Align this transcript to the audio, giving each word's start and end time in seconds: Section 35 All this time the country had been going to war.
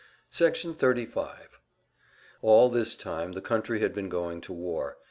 Section 0.31 0.73
35 0.73 1.59
All 2.41 2.69
this 2.71 2.95
time 2.95 3.33
the 3.33 3.39
country 3.39 3.81
had 3.81 3.93
been 3.93 4.09
going 4.09 4.41
to 4.41 4.51
war. 4.51 4.97